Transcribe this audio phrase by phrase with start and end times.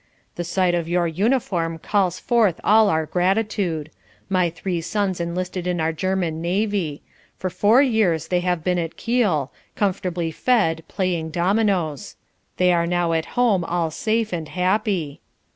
[0.33, 3.91] "The sight of your uniform calls forth all our gratitude.
[4.29, 7.03] My three sons enlisted in our German Navy.
[7.37, 12.15] For four years they have been at Kiel, comfortably fed, playing dominos.
[12.57, 15.21] They are now at home all safe and happy.